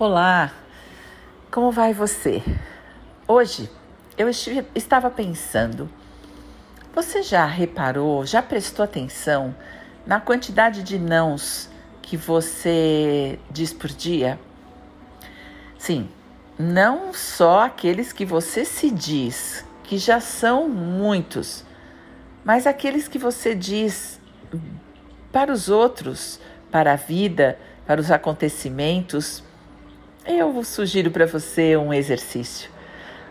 [0.00, 0.50] Olá,
[1.50, 2.42] como vai você?
[3.28, 3.68] Hoje
[4.16, 5.90] eu estive, estava pensando,
[6.94, 9.54] você já reparou, já prestou atenção
[10.06, 11.68] na quantidade de nãos
[12.00, 14.40] que você diz por dia?
[15.78, 16.08] Sim,
[16.58, 21.62] não só aqueles que você se diz, que já são muitos,
[22.42, 24.18] mas aqueles que você diz
[25.30, 26.40] para os outros,
[26.70, 29.44] para a vida, para os acontecimentos
[30.26, 32.70] eu sugiro para você um exercício.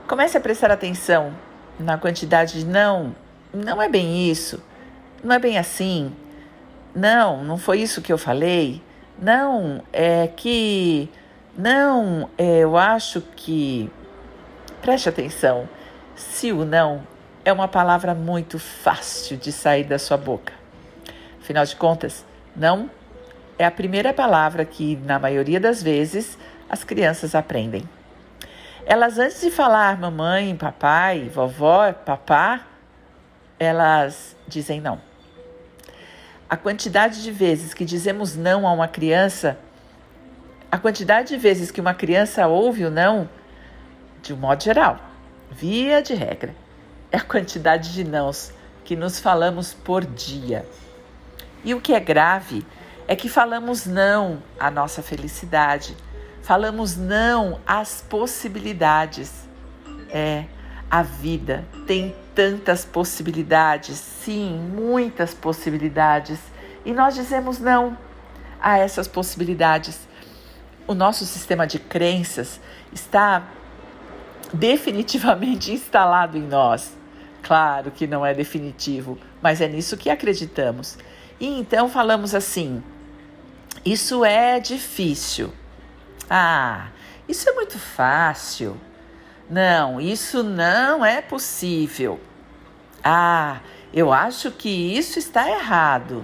[0.07, 1.33] Comece a prestar atenção
[1.79, 3.15] na quantidade de não,
[3.53, 4.61] não é bem isso,
[5.23, 6.11] não é bem assim,
[6.93, 8.81] não, não foi isso que eu falei,
[9.21, 11.09] não, é que,
[11.57, 13.89] não, é, eu acho que.
[14.81, 15.67] Preste atenção,
[16.15, 17.03] se o não
[17.43, 20.53] é uma palavra muito fácil de sair da sua boca.
[21.41, 22.25] Afinal de contas,
[22.55, 22.89] não
[23.57, 26.37] é a primeira palavra que, na maioria das vezes,
[26.69, 27.83] as crianças aprendem.
[28.85, 32.65] Elas, antes de falar mamãe, papai, vovó, papá,
[33.59, 35.01] elas dizem não.
[36.49, 39.57] A quantidade de vezes que dizemos não a uma criança,
[40.71, 43.29] a quantidade de vezes que uma criança ouve o não,
[44.21, 44.99] de um modo geral,
[45.51, 46.55] via de regra,
[47.11, 48.51] é a quantidade de nãos
[48.83, 50.65] que nos falamos por dia.
[51.63, 52.65] E o que é grave
[53.07, 55.95] é que falamos não à nossa felicidade
[56.49, 59.47] Falamos não às possibilidades.
[60.09, 60.45] É,
[60.89, 66.39] a vida tem tantas possibilidades, sim, muitas possibilidades.
[66.83, 67.95] E nós dizemos não
[68.59, 70.07] a essas possibilidades.
[70.87, 72.59] O nosso sistema de crenças
[72.91, 73.43] está
[74.51, 76.97] definitivamente instalado em nós.
[77.43, 80.97] Claro que não é definitivo, mas é nisso que acreditamos.
[81.39, 82.81] E então falamos assim:
[83.85, 85.53] isso é difícil.
[86.29, 86.89] Ah,
[87.27, 88.77] isso é muito fácil.
[89.49, 92.19] Não, isso não é possível.
[93.03, 96.23] Ah, eu acho que isso está errado.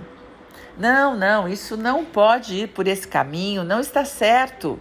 [0.78, 4.80] Não, não, isso não pode ir por esse caminho, não está certo.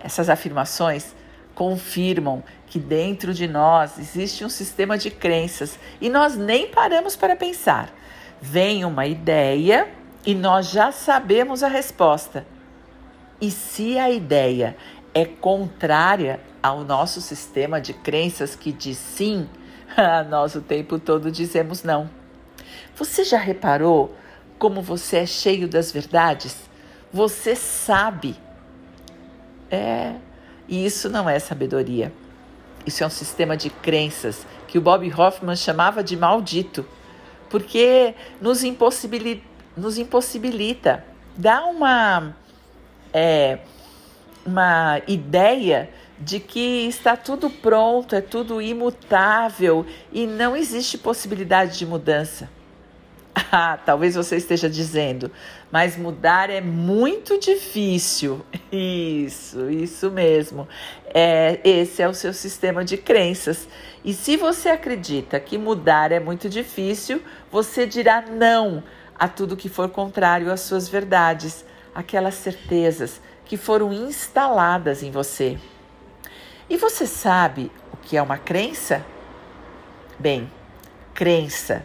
[0.00, 1.14] Essas afirmações
[1.54, 7.36] confirmam que dentro de nós existe um sistema de crenças e nós nem paramos para
[7.36, 7.92] pensar.
[8.40, 9.88] Vem uma ideia
[10.24, 12.46] e nós já sabemos a resposta.
[13.40, 14.76] E se a ideia
[15.14, 19.48] é contrária ao nosso sistema de crenças que diz sim,
[20.28, 22.10] nós o tempo todo dizemos não.
[22.96, 24.14] Você já reparou
[24.58, 26.56] como você é cheio das verdades?
[27.12, 28.36] Você sabe.
[29.70, 30.14] É,
[30.66, 32.12] e isso não é sabedoria.
[32.84, 36.86] Isso é um sistema de crenças que o Bob Hoffman chamava de maldito,
[37.48, 38.62] porque nos
[39.76, 41.04] nos impossibilita
[41.36, 42.34] dá uma
[43.12, 43.58] é,
[44.44, 51.86] uma ideia de que está tudo pronto, é tudo imutável e não existe possibilidade de
[51.86, 52.48] mudança.
[53.52, 55.30] Ah, talvez você esteja dizendo,
[55.70, 58.44] mas mudar é muito difícil.
[58.70, 60.68] Isso, isso mesmo.
[61.14, 63.66] É, esse é o seu sistema de crenças.
[64.04, 68.82] E se você acredita que mudar é muito difícil, você dirá não
[69.18, 71.64] a tudo que for contrário às suas verdades
[71.98, 75.58] aquelas certezas que foram instaladas em você.
[76.70, 79.04] E você sabe o que é uma crença?
[80.16, 80.48] Bem,
[81.12, 81.84] crença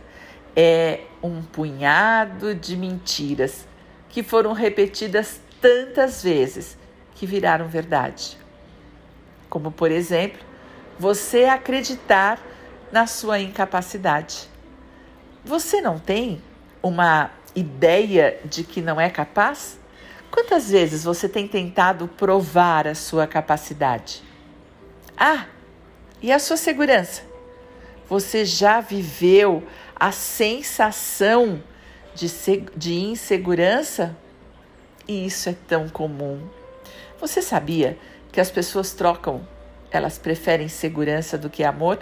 [0.56, 3.68] é um punhado de mentiras
[4.08, 6.78] que foram repetidas tantas vezes
[7.16, 8.38] que viraram verdade.
[9.50, 10.46] Como, por exemplo,
[11.00, 12.40] você acreditar
[12.92, 14.48] na sua incapacidade.
[15.44, 16.40] Você não tem
[16.84, 19.82] uma ideia de que não é capaz?
[20.34, 24.24] Quantas vezes você tem tentado provar a sua capacidade?
[25.16, 25.46] Ah,
[26.20, 27.22] e a sua segurança?
[28.10, 29.62] Você já viveu
[29.96, 31.62] a sensação
[32.16, 32.28] de,
[32.76, 34.18] de insegurança?
[35.08, 36.42] E isso é tão comum.
[37.22, 37.96] Você sabia
[38.32, 39.48] que as pessoas trocam,
[39.92, 42.00] elas preferem segurança do que amor?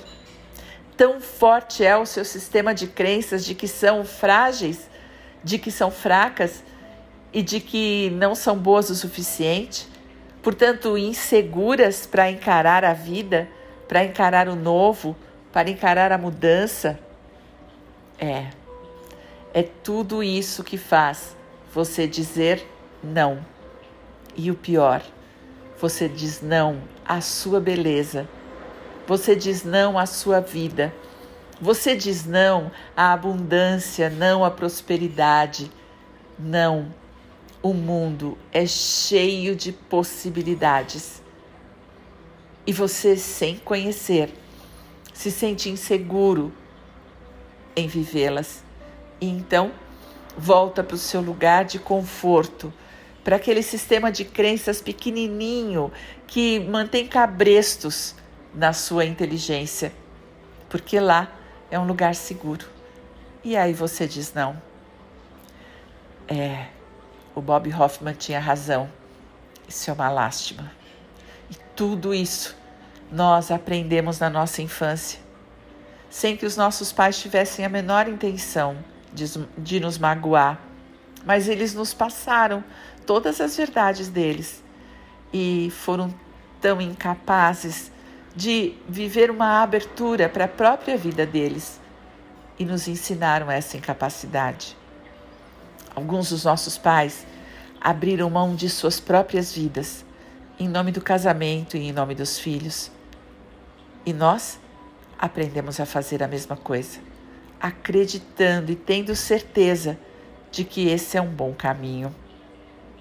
[0.95, 4.89] Tão forte é o seu sistema de crenças de que são frágeis,
[5.43, 6.63] de que são fracas,
[7.33, 9.87] e de que não são boas o suficiente,
[10.43, 13.47] portanto, inseguras para encarar a vida,
[13.87, 15.15] para encarar o novo,
[15.51, 16.99] para encarar a mudança.
[18.19, 18.47] É,
[19.53, 21.35] é tudo isso que faz
[21.73, 22.67] você dizer
[23.03, 23.45] não.
[24.35, 25.01] E o pior,
[25.79, 28.27] você diz não à sua beleza,
[29.07, 30.93] você diz não à sua vida,
[31.59, 35.69] você diz não à abundância, não à prosperidade,
[36.39, 37.00] não
[37.61, 41.21] o mundo é cheio de possibilidades
[42.65, 44.33] e você, sem conhecer,
[45.13, 46.53] se sente inseguro
[47.75, 48.63] em vivê-las.
[49.19, 49.71] E então
[50.37, 52.73] volta para o seu lugar de conforto,
[53.23, 55.91] para aquele sistema de crenças pequenininho
[56.25, 58.15] que mantém cabrestos
[58.53, 59.93] na sua inteligência,
[60.69, 61.31] porque lá
[61.69, 62.65] é um lugar seguro.
[63.43, 64.61] E aí você diz não.
[66.27, 66.67] É,
[67.35, 68.89] o Bob Hoffman tinha razão.
[69.67, 70.71] Isso é uma lástima.
[71.49, 72.55] E tudo isso
[73.11, 75.19] nós aprendemos na nossa infância,
[76.09, 78.77] sem que os nossos pais tivessem a menor intenção
[79.13, 79.25] de,
[79.57, 80.59] de nos magoar,
[81.25, 82.63] mas eles nos passaram
[83.05, 84.63] todas as verdades deles
[85.33, 86.13] e foram
[86.61, 87.91] tão incapazes
[88.35, 91.81] de viver uma abertura para a própria vida deles
[92.57, 94.77] e nos ensinaram essa incapacidade.
[95.95, 97.25] Alguns dos nossos pais
[97.79, 100.05] abriram mão de suas próprias vidas
[100.59, 102.91] em nome do casamento e em nome dos filhos.
[104.05, 104.59] E nós
[105.17, 106.99] aprendemos a fazer a mesma coisa,
[107.59, 109.97] acreditando e tendo certeza
[110.51, 112.13] de que esse é um bom caminho.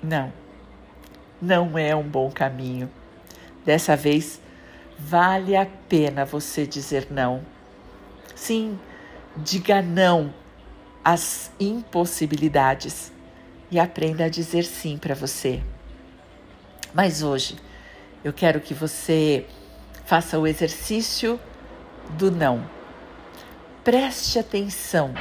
[0.03, 0.33] Não,
[1.41, 2.91] não é um bom caminho.
[3.65, 4.41] Dessa vez,
[4.99, 7.43] vale a pena você dizer não.
[8.35, 8.79] Sim,
[9.37, 10.40] diga não
[11.05, 13.13] às impossibilidades
[13.71, 15.63] e aprenda a dizer sim para você.
[16.93, 17.57] Mas hoje
[18.25, 19.47] eu quero que você
[20.05, 21.39] faça o exercício
[22.11, 22.69] do não.
[23.85, 25.15] Preste atenção.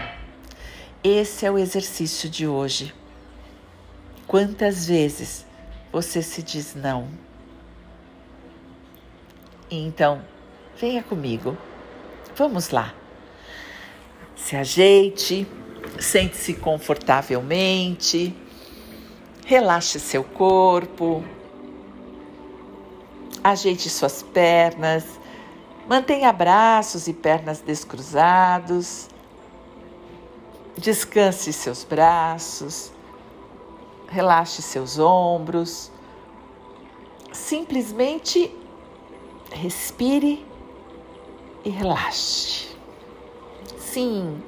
[1.03, 2.93] Esse é o exercício de hoje.
[4.27, 5.45] Quantas vezes
[5.91, 7.07] você se diz não?
[9.71, 10.21] Então,
[10.77, 11.57] venha comigo.
[12.35, 12.93] Vamos lá.
[14.35, 15.47] Se ajeite,
[15.99, 18.35] sente-se confortavelmente,
[19.45, 21.23] relaxe seu corpo,
[23.43, 25.05] ajeite suas pernas,
[25.87, 29.07] mantenha braços e pernas descruzados,
[30.77, 32.91] descanse seus braços,
[34.07, 35.91] relaxe seus ombros,
[37.31, 38.55] simplesmente
[39.51, 40.45] respire
[41.63, 42.69] e relaxe.
[43.77, 44.41] Sim.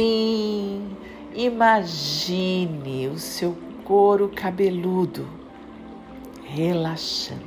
[0.00, 0.96] Sim.
[1.34, 3.54] Imagine o seu
[3.84, 5.28] couro cabeludo
[6.42, 7.44] relaxando.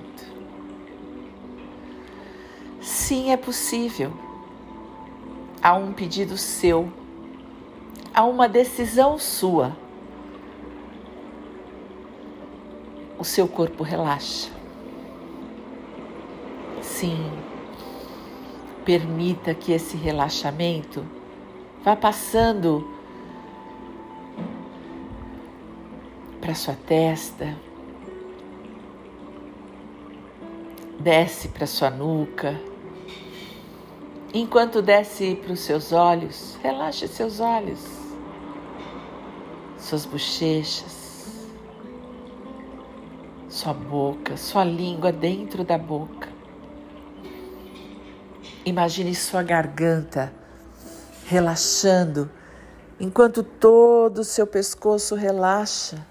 [2.80, 4.14] Sim, é possível.
[5.64, 6.94] Há um pedido seu,
[8.14, 9.76] há uma decisão sua.
[13.18, 14.52] O seu corpo relaxa.
[16.84, 17.32] Sim
[18.86, 21.04] Permita que esse relaxamento
[21.84, 22.88] vá passando
[26.40, 27.56] para sua testa,
[31.00, 32.60] desce para sua nuca.
[34.34, 37.86] Enquanto desce para os seus olhos, relaxe seus olhos,
[39.78, 41.50] suas bochechas,
[43.50, 46.30] sua boca, sua língua dentro da boca.
[48.66, 50.43] Imagine sua garganta
[51.26, 52.30] relaxando,
[53.00, 56.06] enquanto todo o seu pescoço relaxa,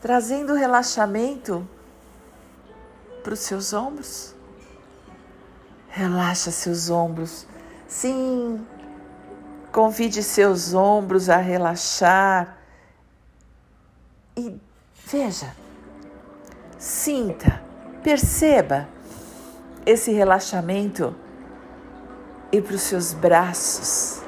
[0.00, 1.66] trazendo relaxamento
[3.22, 4.34] para os seus ombros.
[5.88, 7.46] Relaxa seus ombros.
[7.86, 8.64] Sim,
[9.72, 12.56] convide seus ombros a relaxar.
[14.36, 14.58] E
[15.06, 15.54] veja,
[16.78, 17.62] sinta,
[18.02, 18.88] perceba
[19.84, 21.14] esse relaxamento
[22.52, 24.22] e para os seus braços.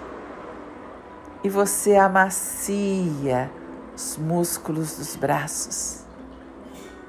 [1.45, 3.50] E você amacia
[3.95, 6.05] os músculos dos braços,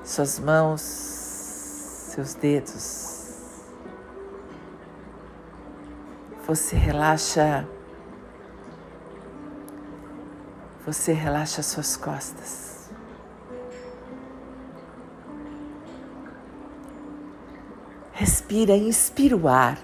[0.03, 3.13] suas mãos, seus dedos.
[6.47, 7.67] Você relaxa.
[10.85, 12.89] Você relaxa suas costas.
[18.11, 19.77] Respira, inspira o ar.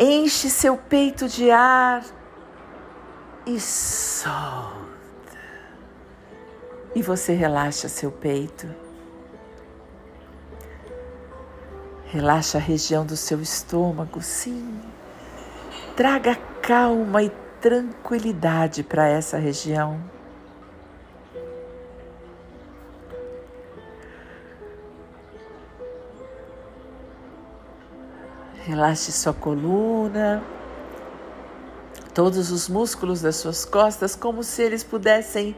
[0.00, 2.04] Enche seu peito de ar
[3.44, 4.78] e solta.
[6.94, 8.72] E você relaxa seu peito.
[12.06, 14.80] Relaxa a região do seu estômago, sim.
[15.96, 20.00] Traga calma e tranquilidade para essa região.
[28.68, 30.44] Relaxe sua coluna,
[32.12, 35.56] todos os músculos das suas costas como se eles pudessem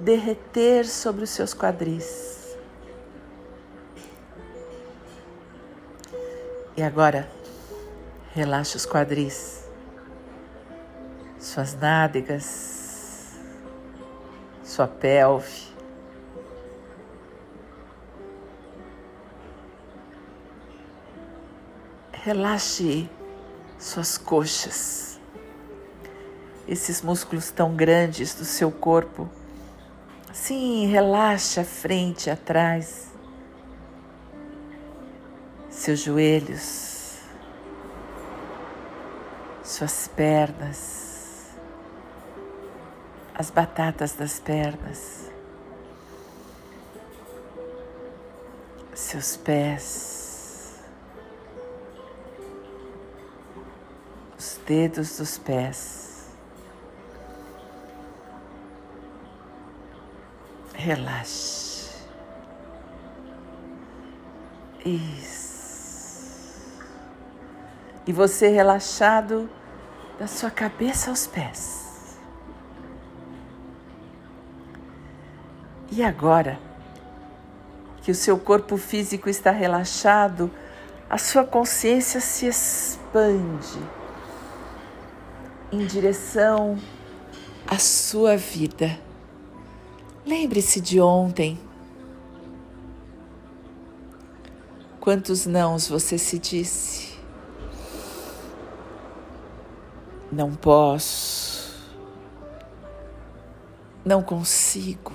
[0.00, 2.56] derreter sobre os seus quadris.
[6.76, 7.30] E agora,
[8.34, 9.64] relaxe os quadris,
[11.38, 13.38] suas nádegas,
[14.64, 15.69] sua pelve.
[22.30, 23.10] Relaxe
[23.76, 25.18] suas coxas,
[26.68, 29.28] esses músculos tão grandes do seu corpo.
[30.32, 33.08] Sim, relaxe a frente atrás,
[35.68, 37.18] seus joelhos,
[39.64, 41.48] suas pernas,
[43.34, 45.28] as batatas das pernas,
[48.94, 50.29] seus pés.
[54.66, 56.28] Dedos dos pés.
[60.74, 61.90] Relaxe.
[64.84, 66.78] Isso.
[68.06, 69.48] E você relaxado
[70.18, 72.18] da sua cabeça aos pés.
[75.92, 76.58] E agora
[78.02, 80.50] que o seu corpo físico está relaxado,
[81.08, 83.99] a sua consciência se expande
[85.72, 86.76] em direção
[87.66, 88.98] à sua vida.
[90.26, 91.58] Lembre-se de ontem.
[95.00, 97.18] Quantos nãos você se disse?
[100.30, 101.90] Não posso.
[104.04, 105.12] Não consigo.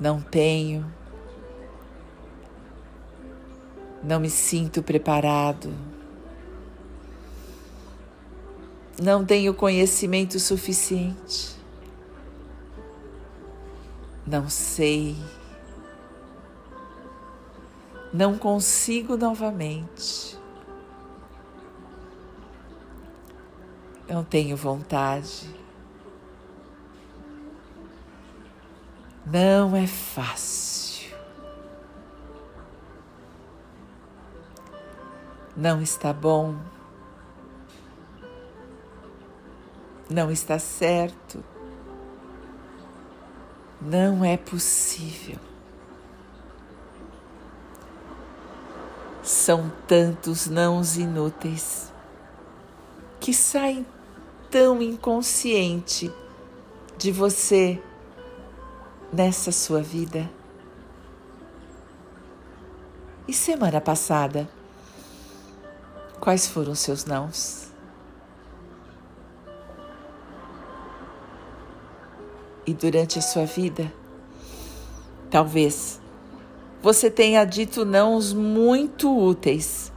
[0.00, 0.90] Não tenho.
[4.02, 5.91] Não me sinto preparado
[9.02, 11.56] não tenho conhecimento suficiente,
[14.24, 15.16] não sei,
[18.14, 20.38] não consigo novamente,
[24.08, 25.50] não tenho vontade,
[29.26, 31.12] não é fácil,
[35.56, 36.54] não está bom.
[40.12, 41.42] Não está certo,
[43.80, 45.38] não é possível.
[49.22, 51.92] São tantos nãos inúteis
[53.20, 53.86] que saem
[54.50, 56.12] tão inconsciente
[56.98, 57.80] de você
[59.12, 60.28] nessa sua vida.
[63.26, 64.48] E semana passada,
[66.20, 67.71] quais foram seus nãos?
[72.66, 73.92] E durante a sua vida.
[75.30, 76.00] Talvez
[76.82, 79.92] você tenha dito nãos muito úteis.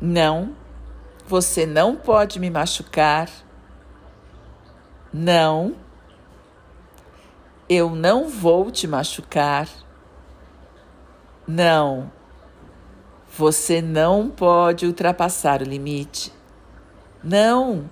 [0.00, 0.54] Não,
[1.26, 3.28] você não pode me machucar.
[5.12, 5.74] Não,
[7.68, 9.68] eu não vou te machucar.
[11.46, 12.10] Não,
[13.36, 16.32] você não pode ultrapassar o limite.
[17.22, 17.90] Não,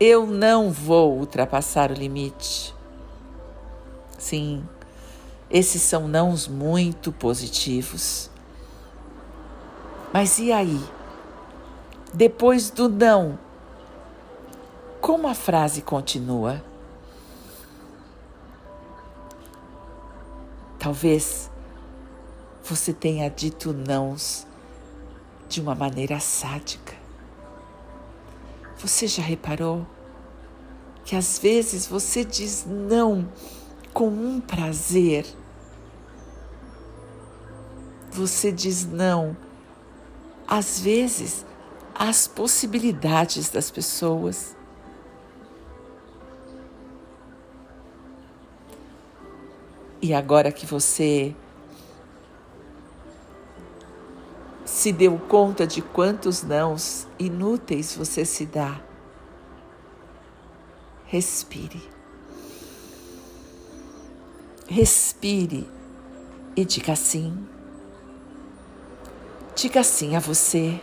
[0.00, 2.74] eu não vou ultrapassar o limite.
[4.18, 4.66] Sim,
[5.50, 8.30] esses são nãos muito positivos.
[10.10, 10.80] Mas e aí?
[12.14, 13.38] Depois do não,
[15.02, 16.64] como a frase continua?
[20.78, 21.50] Talvez
[22.64, 24.46] você tenha dito nãos
[25.46, 26.99] de uma maneira sádica.
[28.82, 29.86] Você já reparou
[31.04, 33.30] que às vezes você diz não
[33.92, 35.26] com um prazer?
[38.10, 39.36] Você diz não,
[40.48, 41.44] às vezes,
[41.94, 44.56] às possibilidades das pessoas.
[50.00, 51.36] E agora que você
[54.80, 58.80] se deu conta de quantos nãos inúteis você se dá.
[61.04, 61.86] Respire.
[64.66, 65.68] Respire
[66.56, 67.46] e diga sim.
[69.54, 70.80] Diga sim a você.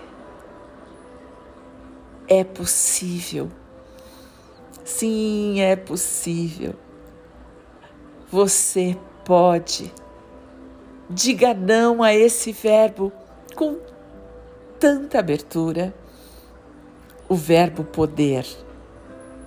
[2.27, 3.49] É possível.
[4.85, 6.75] Sim, é possível.
[8.29, 9.91] Você pode.
[11.09, 13.11] Diga não a esse verbo
[13.57, 13.75] com
[14.79, 15.91] tanta abertura,
[17.27, 18.45] o verbo poder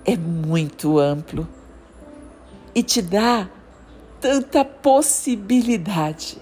[0.03, 1.47] é muito amplo
[2.75, 3.49] e te dá
[4.19, 6.37] tanta possibilidade.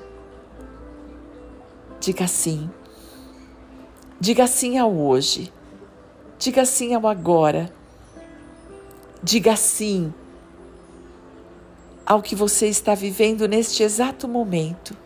[2.00, 2.72] Diga sim.
[4.20, 5.54] Diga sim ao hoje.
[6.40, 7.72] Diga sim ao agora.
[9.22, 10.12] Diga sim
[12.04, 14.98] ao que você está vivendo neste exato momento.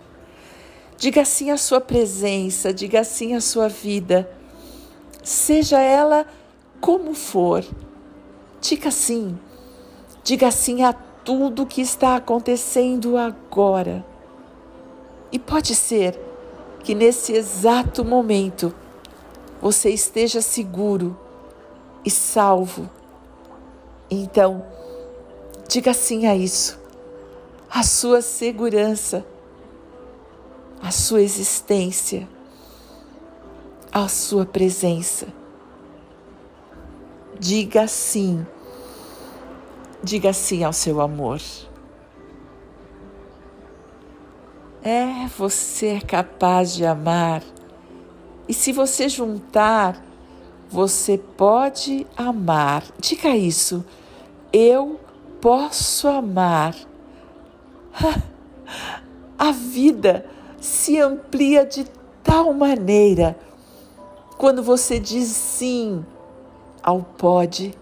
[1.04, 4.32] Diga sim à sua presença, diga sim à sua vida,
[5.22, 6.26] seja ela
[6.80, 7.62] como for.
[8.62, 9.38] Diga sim,
[10.24, 14.06] diga sim a tudo que está acontecendo agora.
[15.30, 16.18] E pode ser
[16.86, 18.74] que nesse exato momento
[19.62, 21.20] você esteja seguro
[22.06, 22.90] e salvo.
[24.10, 24.66] Então,
[25.68, 26.80] diga sim a isso,
[27.70, 29.33] a sua segurança,
[30.84, 32.28] a sua existência,
[33.90, 35.28] a sua presença.
[37.40, 38.46] Diga sim,
[40.04, 41.40] diga sim ao seu amor.
[44.84, 47.42] É, você é capaz de amar
[48.46, 50.04] e se você juntar,
[50.70, 52.84] você pode amar.
[53.00, 53.86] Diga isso.
[54.52, 55.00] Eu
[55.40, 56.76] posso amar.
[59.40, 60.26] A vida
[60.64, 61.84] se amplia de
[62.24, 63.38] tal maneira
[64.38, 66.06] quando você diz sim
[66.82, 67.78] ao pode.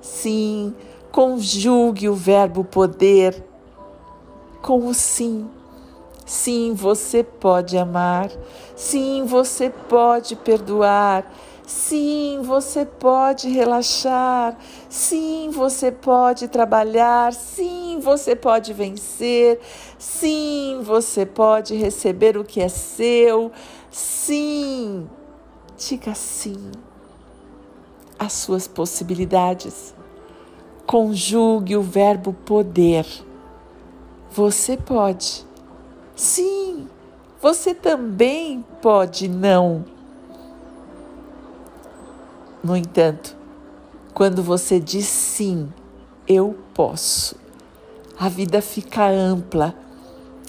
[0.00, 0.74] Sim,
[1.12, 3.44] conjugue o verbo poder
[4.60, 5.48] com o sim.
[6.26, 8.30] Sim, você pode amar.
[8.74, 11.24] Sim, você pode perdoar.
[11.70, 14.58] Sim, você pode relaxar.
[14.88, 17.32] Sim, você pode trabalhar.
[17.32, 19.60] Sim, você pode vencer.
[19.96, 23.52] Sim, você pode receber o que é seu.
[23.88, 25.08] Sim,
[25.78, 26.72] diga sim
[28.18, 29.94] às suas possibilidades.
[30.84, 33.06] Conjugue o verbo poder.
[34.32, 35.46] Você pode.
[36.16, 36.88] Sim,
[37.40, 39.99] você também pode não.
[42.62, 43.36] No entanto,
[44.12, 45.72] quando você diz sim,
[46.26, 47.36] eu posso,
[48.18, 49.74] a vida fica ampla,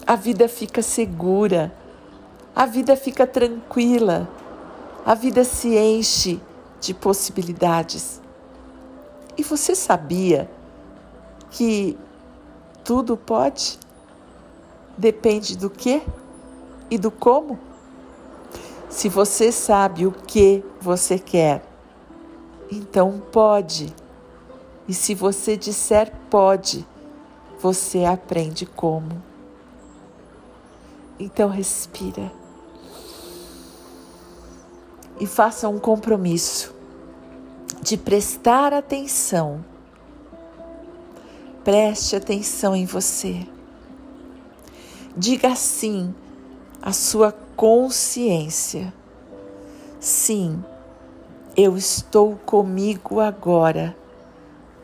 [0.06, 1.74] a vida fica segura,
[2.56, 4.30] a vida fica tranquila,
[5.06, 6.40] a vida se enche
[6.80, 8.22] de possibilidades.
[9.38, 10.50] E você sabia
[11.50, 11.98] que
[12.84, 13.80] tudo pode?
[15.02, 16.02] depende do que
[16.90, 17.60] e do como.
[18.90, 21.64] Se você sabe o que você quer,
[22.72, 23.94] então pode.
[24.88, 26.88] E se você disser pode,
[27.60, 29.22] você aprende como.
[31.20, 32.32] Então respira.
[35.20, 36.74] E faça um compromisso
[37.82, 39.64] de prestar atenção.
[41.64, 43.46] Preste atenção em você.
[45.16, 46.16] Diga sim
[46.82, 48.92] à sua consciência.
[50.00, 50.64] Sim,
[51.56, 53.96] eu estou comigo agora,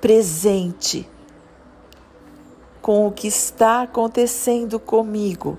[0.01, 1.09] presente
[2.81, 5.57] com o que está acontecendo comigo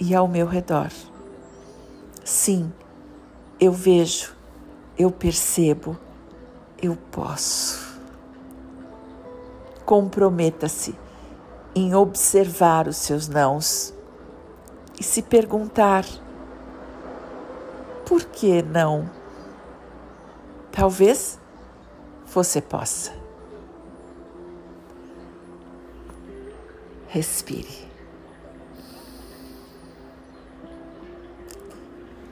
[0.00, 0.90] e ao meu redor.
[2.24, 2.72] Sim,
[3.60, 4.34] eu vejo,
[4.98, 5.96] eu percebo,
[6.82, 8.00] eu posso.
[9.84, 10.94] Comprometa-se
[11.74, 13.94] em observar os seus nãos
[14.98, 16.04] e se perguntar:
[18.04, 19.15] por que não?
[20.76, 21.38] Talvez
[22.26, 23.10] você possa.
[27.08, 27.88] Respire.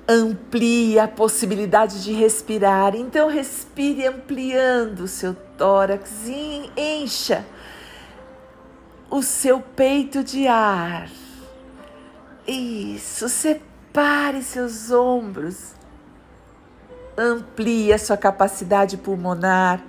[0.06, 2.94] Amplie a possibilidade de respirar.
[2.94, 7.46] Então, respire ampliando o seu tórax e encha
[9.08, 11.08] o seu peito de ar.
[12.46, 15.72] Isso, separe seus ombros.
[17.16, 19.82] Amplie a sua capacidade pulmonar.